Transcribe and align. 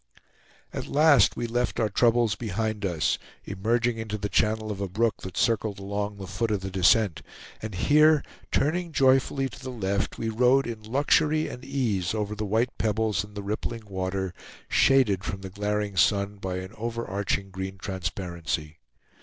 At 0.73 0.87
last 0.87 1.37
we 1.37 1.45
left 1.45 1.79
our 1.79 1.87
troubles 1.87 2.33
behind 2.33 2.85
us, 2.87 3.19
emerging 3.45 3.99
into 3.99 4.17
the 4.17 4.29
channel 4.29 4.71
of 4.71 4.81
a 4.81 4.87
brook 4.87 5.17
that 5.21 5.37
circled 5.37 5.77
along 5.77 6.17
the 6.17 6.25
foot 6.25 6.49
of 6.49 6.61
the 6.61 6.71
descent; 6.71 7.21
and 7.61 7.75
here, 7.75 8.23
turning 8.51 8.93
joyfully 8.93 9.47
to 9.47 9.59
the 9.59 9.69
left, 9.69 10.17
we 10.17 10.27
rode 10.29 10.65
in 10.65 10.81
luxury 10.81 11.47
and 11.47 11.63
ease 11.63 12.15
over 12.15 12.33
the 12.33 12.45
white 12.47 12.75
pebbles 12.79 13.23
and 13.23 13.35
the 13.35 13.43
rippling 13.43 13.85
water, 13.85 14.33
shaded 14.67 15.23
from 15.23 15.41
the 15.41 15.51
glaring 15.51 15.95
sun 15.95 16.37
by 16.37 16.55
an 16.55 16.73
overarching 16.79 17.51
green 17.51 17.77
transparency. 17.77 18.79